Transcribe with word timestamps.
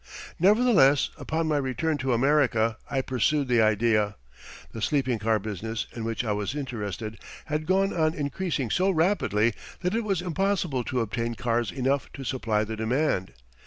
Nevertheless, 0.39 1.11
upon 1.19 1.45
my 1.47 1.57
return 1.57 1.99
to 1.99 2.11
America. 2.11 2.75
I 2.89 3.01
pursued 3.03 3.47
the 3.47 3.61
idea. 3.61 4.15
The 4.71 4.81
sleeping 4.81 5.19
car 5.19 5.37
business, 5.37 5.85
in 5.95 6.03
which 6.03 6.23
I 6.25 6.31
was 6.31 6.55
interested, 6.55 7.19
had 7.45 7.67
gone 7.67 7.93
on 7.93 8.15
increasing 8.15 8.71
so 8.71 8.89
rapidly 8.89 9.53
that 9.81 9.93
it 9.93 10.03
was 10.03 10.23
impossible 10.23 10.83
to 10.85 11.01
obtain 11.01 11.35
cars 11.35 11.71
enough 11.71 12.11
to 12.13 12.23
supply 12.23 12.63
the 12.63 12.75
demand. 12.75 13.33